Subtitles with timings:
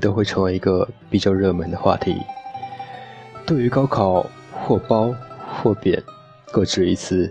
[0.00, 2.16] 都会成为一个比较热门的话题。
[3.46, 5.14] 对于高考，或褒
[5.62, 6.02] 或贬，
[6.50, 7.30] 各执一词。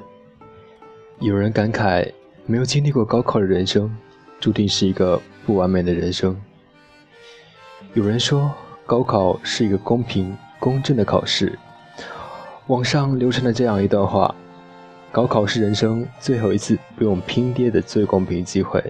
[1.20, 2.10] 有人感慨，
[2.46, 3.94] 没有经历过高考的人生，
[4.40, 6.40] 注定是一个不完美的人生。
[7.94, 8.52] 有人说，
[8.86, 11.58] 高考是一个公平公正的考试。
[12.68, 14.34] 网上流传了这样一段话：
[15.12, 18.84] 高考是人生最后一次不用拼爹的最公平机会。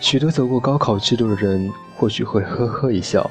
[0.00, 3.30] 许多走过高考制度的人，或许会呵呵一笑，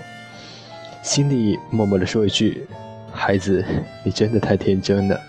[1.04, 2.66] 心里默默的说一句
[3.12, 3.66] ：“孩子，
[4.06, 5.20] 你真的太天真了。”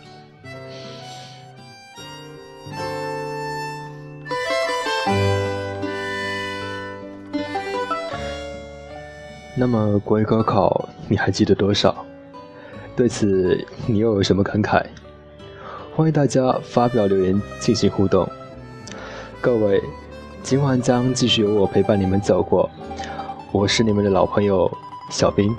[9.56, 12.06] 那么，关于高考，你还记得多少？
[12.94, 14.84] 对此，你又有什么感慨？
[15.97, 18.30] 欢迎大家发表留言进行互动。
[19.41, 19.82] 各位。
[20.42, 22.69] 今晚将继续由我陪伴你们走过，
[23.52, 24.70] 我是你们的老朋友
[25.10, 25.55] 小兵，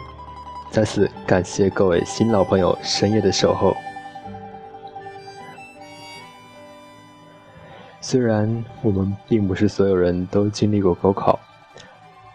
[0.70, 3.76] 再次感谢各位新老朋友深夜的守候。
[8.02, 11.40] 虽然我们并不是所有人都经历过高考，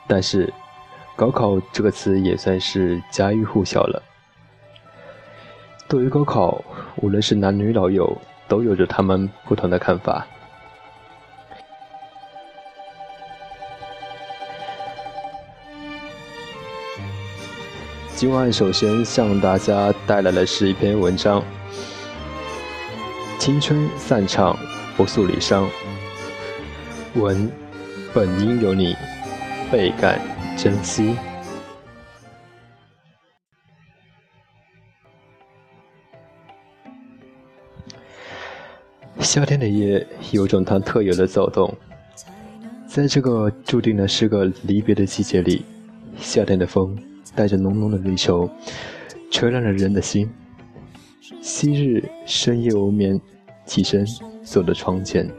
[0.06, 0.53] 但是
[1.14, 4.03] 高考这个词也算是家喻户晓了。
[5.88, 6.62] 对于高考，
[6.97, 8.16] 无论是男女老幼，
[8.48, 10.27] 都有着他们不同的看法。
[18.17, 21.45] 今晚首先向大家带来的是一篇文章：
[23.39, 24.56] 青春散场，
[24.97, 25.69] 不诉离殇。
[27.17, 27.53] 文
[28.14, 28.97] 本应有你，
[29.70, 30.19] 倍感
[30.56, 31.14] 珍惜。
[39.21, 41.77] 夏天的夜有种它特有的躁动，
[42.87, 45.66] 在这个注定的是个离别的季节里，
[46.16, 46.98] 夏天的风。
[47.36, 48.48] 带着浓浓的离愁，
[49.30, 50.28] 吹乱了人的心。
[51.42, 53.20] 昔日深夜无眠，
[53.64, 54.06] 起身
[54.42, 55.30] 走到窗前，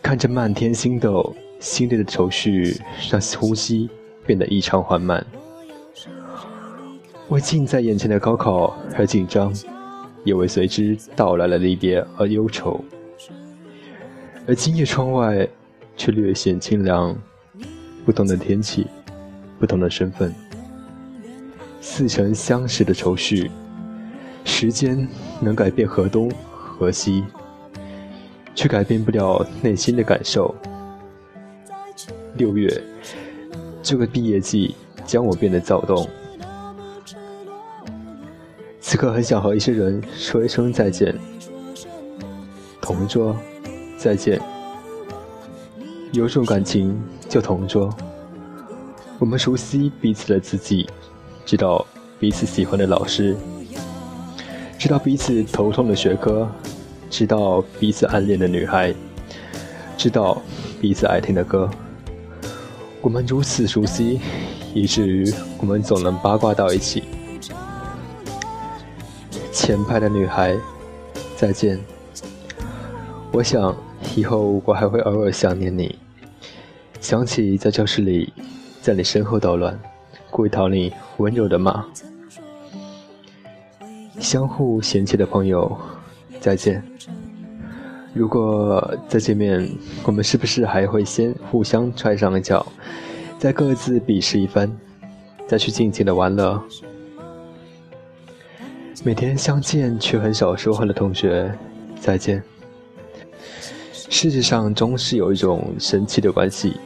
[0.00, 3.90] 看着漫天星斗，心里的愁绪让呼吸
[4.24, 5.24] 变得异常缓慢。
[7.30, 9.52] 为近在眼前的高考而紧张，
[10.24, 12.84] 也为随之到来的离别而忧愁。
[14.46, 15.48] 而今夜窗外
[15.96, 17.16] 却略显清凉，
[18.04, 18.86] 不同的天气，
[19.58, 20.34] 不同的身份。
[21.86, 23.50] 似曾相识的愁绪，
[24.42, 25.06] 时间
[25.38, 27.22] 能改变河东河西，
[28.54, 30.52] 却改变不了内心的感受。
[32.36, 32.82] 六月，
[33.82, 34.74] 这个毕业季
[35.04, 36.08] 将我变得躁动。
[38.80, 41.14] 此刻很想和一些人说一声再见。
[42.80, 43.36] 同桌，
[43.98, 44.40] 再见。
[46.12, 47.94] 有种感情叫同桌，
[49.18, 50.88] 我们熟悉彼此的自己。
[51.46, 51.86] 知道
[52.18, 53.36] 彼此喜欢的老师，
[54.78, 56.48] 知道彼此头痛的学科，
[57.10, 58.94] 知道彼此暗恋的女孩，
[59.96, 60.40] 知道
[60.80, 61.68] 彼此爱听的歌。
[63.02, 64.20] 我们如此熟悉，
[64.72, 67.04] 以至于我们总能八卦到一起。
[69.52, 70.56] 前排的女孩，
[71.36, 71.78] 再见。
[73.30, 73.76] 我想
[74.16, 75.98] 以后我还会偶尔想念你，
[77.00, 78.32] 想起在教室里，
[78.80, 79.78] 在你身后捣乱。
[80.34, 81.84] 故意讨你温柔的骂，
[84.18, 85.78] 相互嫌弃的朋友，
[86.40, 86.82] 再见。
[88.12, 89.70] 如果再见面，
[90.02, 92.66] 我们是不是还会先互相踹上一脚，
[93.38, 94.68] 再各自鄙视一番，
[95.46, 96.60] 再去尽情的玩乐？
[99.04, 101.56] 每天相见却很少说话的同学，
[102.00, 102.42] 再见。
[104.10, 106.76] 世界上总是有一种神奇的关系。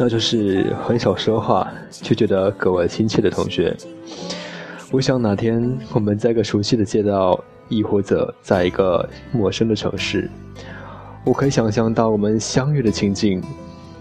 [0.00, 3.76] 那就是很少说话却觉得格外亲切的同学。
[4.92, 10.30] 我想哪天我们在个熟悉的街道，亦或者在一个陌生的城市，
[11.24, 13.42] 我可以想象到我们相遇的情景。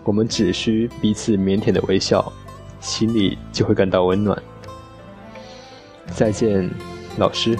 [0.03, 2.31] 我们只需彼此腼腆的微笑，
[2.79, 4.41] 心里就会感到温暖。
[6.13, 6.69] 再见，
[7.17, 7.57] 老师。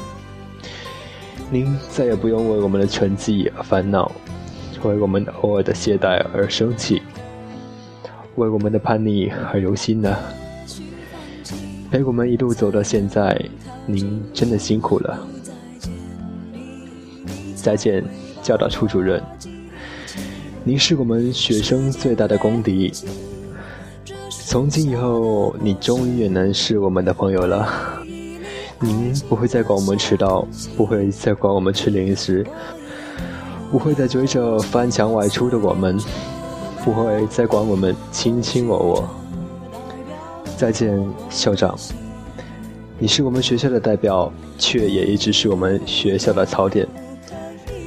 [1.52, 4.10] 您再也不用为我们的成绩而烦恼，
[4.84, 7.02] 为我们偶尔的懈怠而生气。
[8.38, 10.16] 为我们的叛逆而忧心呢，
[11.92, 13.36] 陪我们一路走到现在，
[13.88, 15.28] 您真的辛苦了。
[17.56, 18.04] 再见，
[18.44, 19.22] 教导处主任，
[20.64, 22.94] 您是我们学生最大的公敌。
[24.30, 27.68] 从今以后，你终于也能是我们的朋友了。
[28.80, 30.48] 您不会再管我们迟到，
[30.78, 32.46] 不会再管我们吃零食，
[33.72, 36.00] 不会再追着翻墙外出的我们。
[36.88, 39.10] 不会再管我们卿卿我我。
[40.56, 40.98] 再见，
[41.30, 41.78] 校长。
[42.98, 46.88] 你是我们学校的代表，却也一直是我们学校的槽点。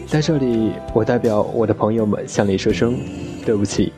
[0.07, 3.01] 在这里，我代表我的朋友们向你说声
[3.43, 3.91] 对不起。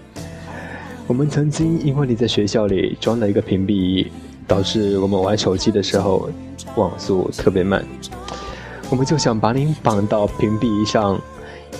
[1.08, 4.06] 我们曾经因为你在学校里装了一个屏蔽仪，
[4.46, 6.30] 导致我们玩手机的时候
[6.76, 7.84] 网速特别慢。
[8.88, 11.20] 我们就想把您绑到屏蔽仪上，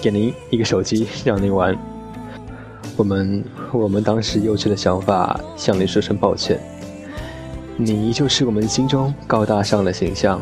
[0.01, 1.79] 给您一个手机让您玩。
[2.97, 6.61] 我们我们当时幼稚的想法，向你说声抱歉。
[7.77, 10.41] 你依旧是我们心中高大上的形象。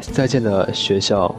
[0.00, 1.34] 再见了，学校。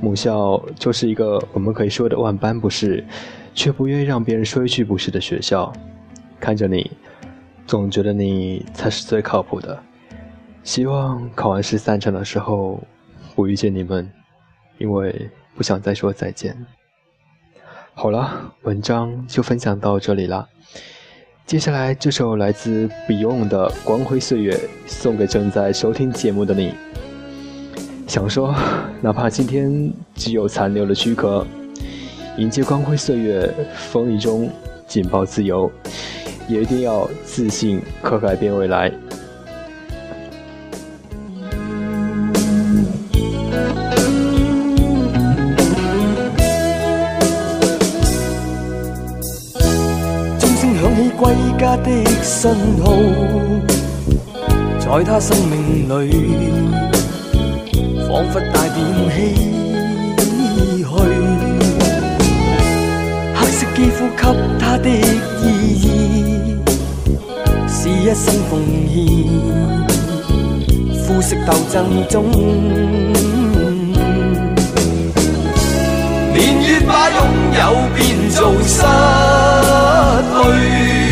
[0.00, 3.04] 母校就是一个我们可以说的万般不是，
[3.54, 5.72] 却不愿意让别人说一句不是的学校。
[6.40, 6.90] 看着你，
[7.66, 9.78] 总觉得你才是最靠谱的。
[10.64, 12.80] 希望考完试散场的时候，
[13.34, 14.10] 不遇见你们，
[14.78, 16.56] 因为不想再说再见。
[17.94, 20.48] 好了，文章就分享到这里了。
[21.46, 24.54] 接下来这首来自 Beyond 的《光辉岁月》，
[24.86, 26.72] 送给正在收听节目的你。
[28.08, 28.54] 想说，
[29.02, 31.46] 哪怕今天只有残留的躯壳，
[32.38, 34.50] 迎接光辉岁月，风雨中
[34.88, 35.70] 紧抱自由，
[36.48, 38.90] 也一定要自信，可改变未来。
[52.22, 52.50] 家的信
[52.82, 52.86] 号，
[54.78, 55.90] 在他生命里，
[58.06, 59.18] 仿佛带点唏嘘。
[63.34, 64.22] 黑色肌肤给
[64.58, 65.44] 他的意
[65.82, 66.56] 义，
[67.68, 68.50] 是一生奉
[68.88, 68.96] 献。
[71.04, 72.30] 肤色斗争中，
[76.32, 77.18] 年月把拥
[77.58, 77.60] 有
[77.96, 78.80] 变做失
[80.32, 81.11] 去。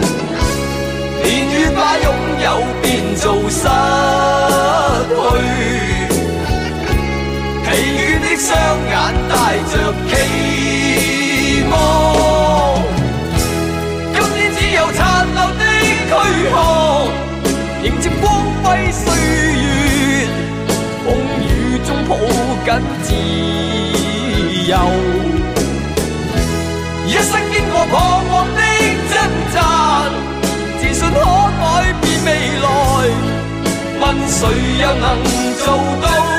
[1.91, 2.07] 把拥
[2.41, 2.47] 有
[2.81, 3.67] 变做失
[5.09, 5.11] 去。
[7.65, 7.67] 疲
[7.97, 8.47] 倦的双
[8.87, 8.95] 眼
[9.27, 9.33] 带
[9.69, 9.73] 着
[10.07, 10.09] 期
[11.69, 11.75] 望，
[14.13, 14.99] 今天只有残
[15.35, 15.61] 留的
[16.07, 16.09] 躯
[16.49, 16.53] 壳，
[17.83, 18.23] 迎接光
[18.63, 19.03] 辉岁
[19.59, 19.67] 月，
[21.03, 21.07] 风
[21.43, 21.45] 雨
[21.85, 22.11] 中抱
[22.63, 22.69] 紧
[23.03, 23.09] 自
[24.69, 24.73] 由。
[34.31, 34.47] 谁
[34.79, 35.23] 又能
[35.57, 36.30] 做到？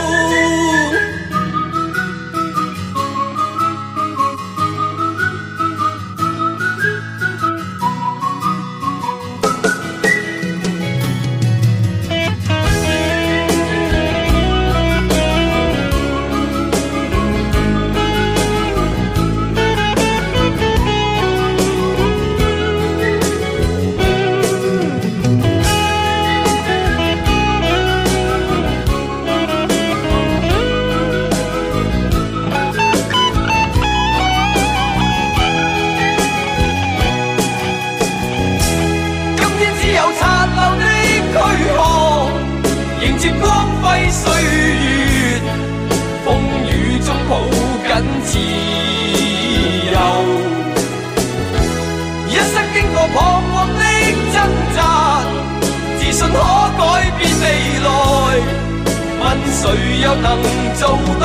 [59.63, 60.43] 谁又能
[60.75, 60.89] 做
[61.21, 61.25] 到？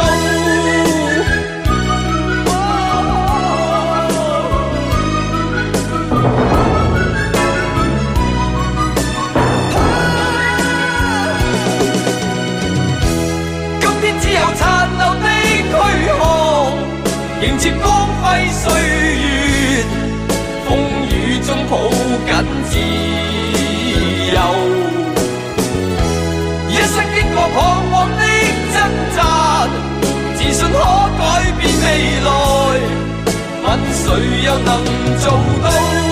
[13.82, 14.62] 今天只有殘
[15.00, 15.26] 留的
[15.74, 15.76] 軀
[16.14, 16.22] 殼，
[17.42, 17.88] 迎接光
[18.22, 18.64] 輝歲
[19.18, 19.84] 月，
[20.70, 20.70] 風
[21.10, 21.74] 雨中抱
[22.28, 22.30] 緊
[22.70, 23.27] 自。
[34.08, 34.84] 谁又能
[35.20, 36.07] 做到？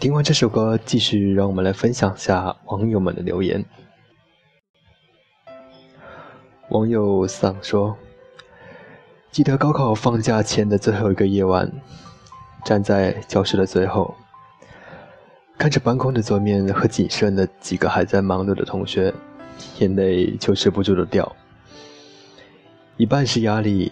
[0.00, 3.64] 听完这首歌，继续让我们来分享下网友们的留言。
[6.68, 7.96] 网友桑说
[9.32, 11.68] ：“记得高考放假前的最后一个夜晚，
[12.64, 14.14] 站在教室的最后。”
[15.58, 19.12] 看着半空的桌面和仅剩的几个还在忙碌的同学，
[19.80, 21.34] 眼泪就止不住的掉。
[22.96, 23.90] 一半是压力，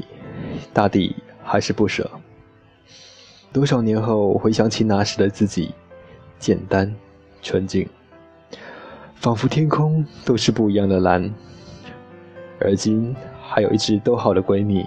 [0.72, 2.08] 大抵还是不舍。
[3.52, 5.74] 多少年后回想起那时的自己，
[6.38, 6.94] 简单、
[7.42, 7.88] 纯净，
[9.14, 11.32] 仿佛天空都是不一样的蓝。
[12.60, 14.84] 而今还有一直都好的闺蜜，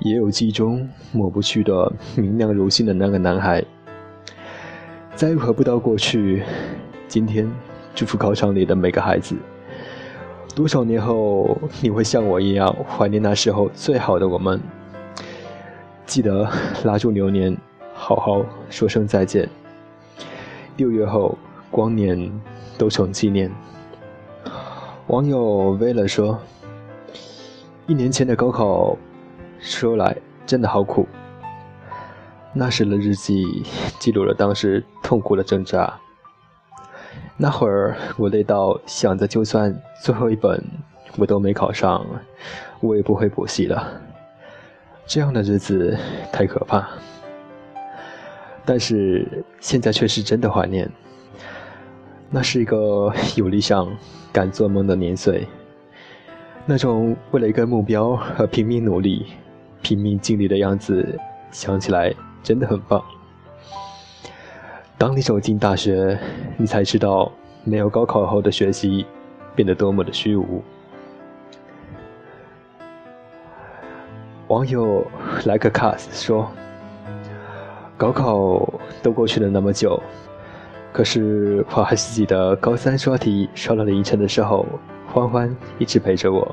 [0.00, 3.64] 也有记忆中抹不去的明亮如新的那个男孩。
[5.14, 6.42] 再回不到过去。
[7.08, 7.50] 今天，
[7.94, 9.36] 祝福考场里的每个孩子。
[10.54, 14.60] 多少年后，你会像我一样怀念那时候最好的我们？
[16.04, 16.50] 记得
[16.84, 17.56] 拉住流年，
[17.94, 19.48] 好好说声再见。
[20.76, 21.36] 六月后，
[21.70, 22.30] 光年
[22.76, 23.50] 都成纪念。
[25.06, 26.38] 网友为了说
[27.86, 28.96] ：“一年前的高考，
[29.58, 30.14] 说来
[30.44, 31.06] 真的好苦。”
[32.52, 33.64] 那时的日记
[33.98, 35.98] 记录了当时痛苦的挣扎。
[37.38, 40.62] 那会儿我累到想着，就算最后一本
[41.16, 42.04] 我都没考上，
[42.80, 44.00] 我也不会补习了。
[45.06, 45.96] 这样的日子
[46.32, 46.86] 太可怕。
[48.66, 49.26] 但是
[49.60, 50.86] 现在却是真的怀念。
[52.28, 53.90] 那是一个有理想、
[54.30, 55.46] 敢做梦的年岁。
[56.66, 59.24] 那种为了一个目标而拼命努力、
[59.80, 61.18] 拼命尽力的样子，
[61.50, 62.12] 想起来。
[62.42, 63.04] 真的很棒。
[64.96, 66.16] 当你走进大学，
[66.56, 67.32] 你才知道
[67.64, 69.04] 没有高考后的学习
[69.56, 70.62] 变得多么的虚无。
[74.46, 75.04] 网友
[75.46, 76.48] 来个 cast 说
[77.96, 78.68] ：“高考
[79.02, 79.98] 都过去了那么久，
[80.92, 84.66] 可是我还是记得高三刷题刷到凌晨的时候，
[85.06, 86.46] 欢欢一直陪着我；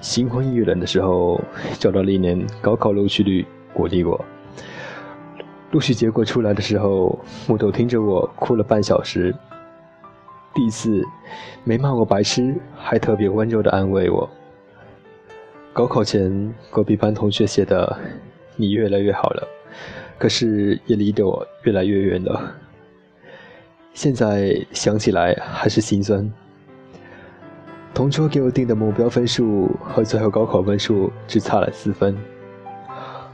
[0.00, 1.40] 心灰意冷的时候，
[1.80, 4.24] 找到了一年高考录取率鼓励我。”
[5.72, 9.34] 录取结果出来的时候，木头听着我哭了半小时。
[10.54, 11.02] 第一次
[11.64, 14.30] 没骂我白痴，还特别温柔的安慰我。
[15.72, 17.98] 高考前，隔壁班同学写的
[18.54, 19.46] “你越来越好了”，
[20.18, 22.52] 可是也离得我越来越远了。
[23.94, 26.30] 现在想起来还是心酸。
[27.94, 32.16] 同桌给我定的目标分数和最后高考分数只差了四分。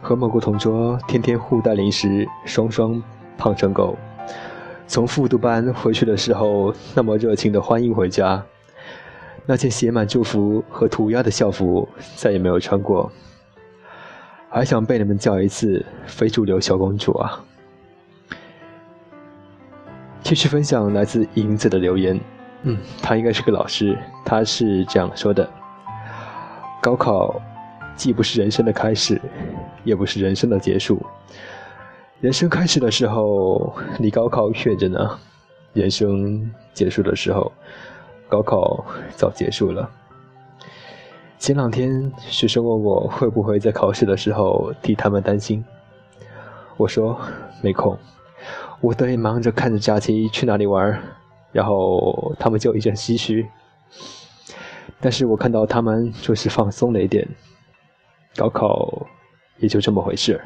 [0.01, 3.03] 和某个同桌天天互带零食，双双
[3.37, 3.97] 胖成狗。
[4.87, 8.45] 从复读班回去的时候，那么热情的欢迎回家。
[9.47, 13.11] 那件写满祝福和涂鸦的校服再也没有穿过。
[14.55, 17.43] 还想被你们叫一次非主流小公主啊！
[20.23, 22.21] 继续分享来自银子的留言。
[22.65, 23.99] 嗯，他应该是个老师。
[24.27, 25.49] 他是这样说的：
[26.83, 27.41] 高考
[27.97, 29.19] 既不是人生的开始。
[29.85, 31.05] 也不是人生的结束。
[32.21, 35.19] 人生开始的时候，离高考远着呢；
[35.73, 37.51] 人生结束的时候，
[38.29, 38.85] 高考
[39.17, 39.91] 早结束了。
[41.43, 45.65] 前两天，学生问我会不会在考试的时候替他们担心，
[46.77, 47.21] 我说
[47.61, 47.99] 没空，
[48.81, 51.03] 我得忙着看着假期去哪里玩，
[51.51, 53.45] 然后他们就一阵唏嘘。
[55.01, 57.29] 但是我看到他们就是放松了一点，
[58.37, 59.05] 高考。
[59.59, 60.41] 也就这么回事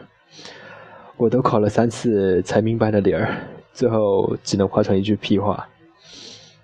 [1.17, 3.37] 我都考了三次才明白了理儿，
[3.75, 5.69] 最后只能化成一句屁话。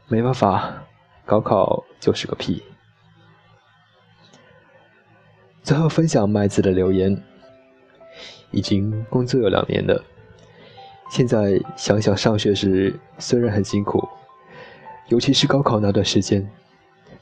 [0.08, 0.72] 没办法，
[1.26, 2.62] 高考就是个屁。
[5.62, 7.16] 最后分享麦子的留言：
[8.50, 10.04] 已经工作有两年了，
[11.08, 14.06] 现在想想上学时虽然很辛苦，
[15.08, 16.44] 尤其是高考那段时间，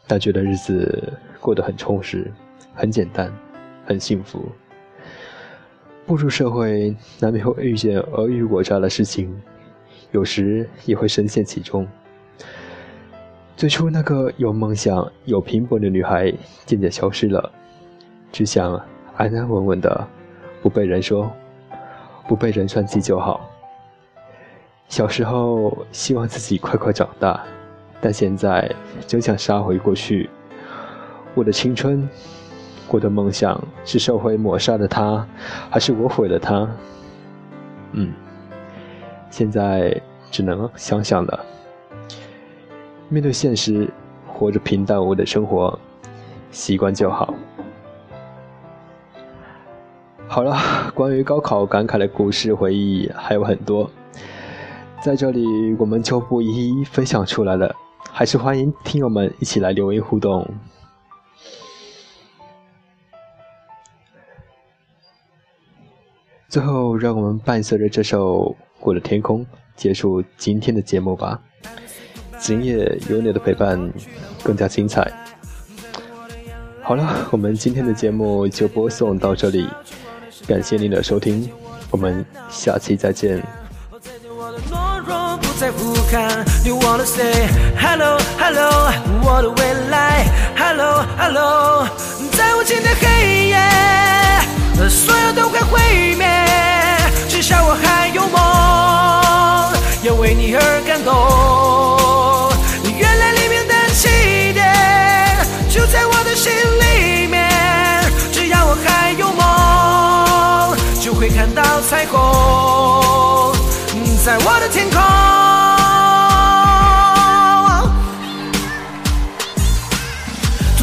[0.07, 2.33] 但觉得日子过得很充实、
[2.75, 3.31] 很简单、
[3.85, 4.43] 很幸福。
[6.07, 9.39] 步入社会，难免会遇见尔虞我诈的事情，
[10.13, 11.87] 有时也会深陷其中。
[13.55, 16.33] 最初那个有梦想、有拼搏的女孩
[16.65, 17.53] 渐渐消失了，
[18.33, 18.73] 只想
[19.17, 20.09] 安安稳稳的，
[20.63, 21.31] 不被人说，
[22.29, 23.41] 不被人算计就好。
[24.89, 27.41] 小时候希望自己快快长大，
[28.01, 28.71] 但现在
[29.07, 30.29] 真想杀回过去。
[31.35, 32.09] 我的青春，
[32.89, 35.25] 我的梦想，是社会抹杀的他，
[35.71, 36.69] 还是我毁了他？
[37.93, 38.13] 嗯，
[39.31, 41.47] 现在只能想想了。
[43.09, 43.89] 面对现实，
[44.27, 45.79] 活着平淡无的生活，
[46.51, 47.33] 习惯就好。
[50.33, 50.57] 好了，
[50.95, 53.91] 关于高考感慨的故事回忆还有很多，
[55.03, 55.45] 在这里
[55.77, 57.75] 我们就不一一分享出来了，
[58.13, 60.49] 还是欢迎听友们一起来留言互动。
[66.49, 68.43] 最后，让我们伴随着这首
[68.83, 69.45] 《我的天空》
[69.75, 71.43] 结束今天的节目吧。
[72.39, 73.93] 今夜有你的陪伴，
[74.45, 75.13] 更加精彩。
[76.83, 79.69] 好了，我们今天的节目就播送到这里，
[80.47, 81.49] 感谢您的收听，
[81.91, 83.43] 我们下期再见。
[94.89, 95.20] 所有
[114.31, 114.89] 在我的天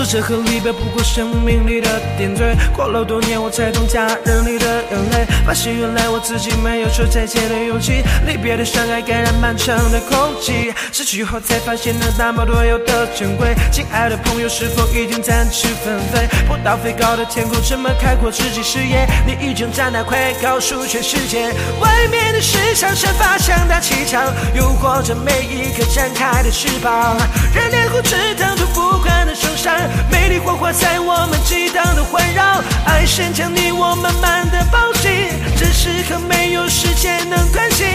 [0.09, 16.25] 这和离别不过生命里的点缀，过了多年我才懂家人里的眼泪，发现原来我自己没有说再见的勇气，离别的伤害感染漫长的空气，失去后才发现那那么多有的珍贵，亲爱的朋友是否已经展翅纷飞？
[16.47, 24.23] 不到飞高的天空怎么开阔，自己视野，你已经站在快告诉全世界，外面的市场散发强大气场，
[24.55, 27.17] 诱惑着每一个展开的翅膀，
[27.53, 29.67] 热烈或炙烫都不管的受伤。
[30.09, 35.11] 美丽火花在我们激荡的环绕，爱神将你我慢慢的抱紧，
[35.57, 37.85] 这时刻没有时间能关心。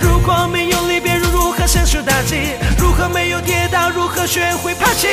[0.00, 2.54] 如果没有离别，如何享受打击？
[2.78, 3.90] 如何没有跌倒？
[3.90, 5.08] 如何学会爬起？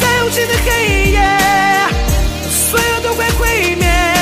[0.00, 1.20] 在无尽的黑夜，
[2.48, 4.17] 所有都会毁灭。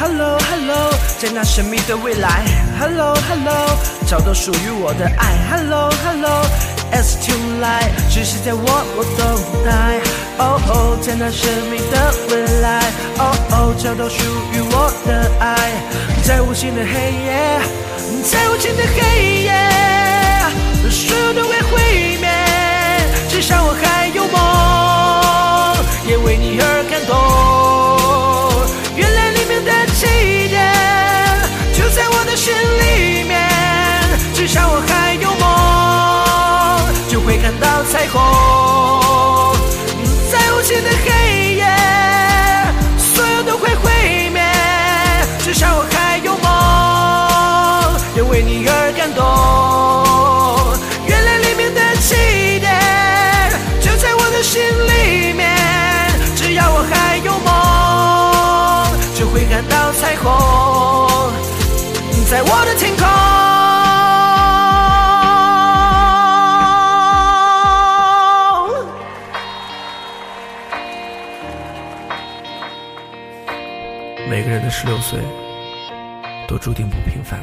[0.00, 2.42] ？Hello Hello，在那神秘的未来
[2.80, 8.64] ？Hello Hello，找到属于我的爱？Hello Hello，It's too late，只是在我
[8.96, 9.20] 我等
[9.62, 10.00] 待。
[10.38, 12.80] 哦哦，在那神秘的未来，
[13.18, 15.54] 哦哦，找到属于我的爱，
[16.24, 17.60] 在无尽的黑夜，
[18.24, 19.52] 在无尽的黑夜，
[20.90, 21.46] 所有都
[38.10, 39.50] 看到彩虹。
[40.52, 41.64] 无尽的黑夜，
[42.98, 43.90] 所有都会毁
[44.30, 44.40] 灭，
[45.42, 46.46] 至少我还有梦，
[48.16, 49.24] 要为你而感动。
[51.06, 52.14] 原来黎明的起
[52.60, 52.70] 点
[53.80, 55.56] 就在我的心里面，
[56.36, 57.48] 只要我还有梦，
[59.18, 61.32] 就会看到彩虹，
[62.30, 62.94] 在我的天
[74.80, 75.20] 十六岁，
[76.48, 77.38] 都注定不平凡。